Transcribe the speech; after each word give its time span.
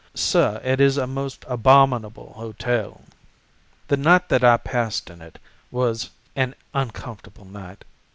Sir, 0.15 0.59
it 0.63 0.81
is 0.81 0.97
a 0.97 1.05
most 1.05 1.45
abominable 1.47 2.33
hotel. 2.33 3.01
"The 3.87 3.97
night 3.97 4.29
that 4.29 4.43
I 4.43 4.57
passed 4.57 5.11
in 5.11 5.21
it 5.21 5.37
was 5.69 6.09
an 6.35 6.55
uncomfortable 6.73 7.45
night. 7.45 7.83